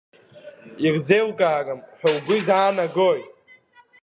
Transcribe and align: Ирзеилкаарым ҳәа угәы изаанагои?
Ирзеилкаарым 0.85 1.79
ҳәа 1.99 2.09
угәы 2.15 2.35
изаанагои? 2.39 3.21